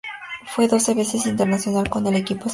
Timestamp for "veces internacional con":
0.95-2.07